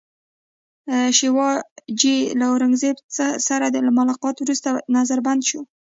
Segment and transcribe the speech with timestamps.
[1.17, 1.49] شیوا
[1.99, 2.97] جي له اورنګزېب
[3.47, 5.59] سره له ملاقاته وروسته نظربند شو.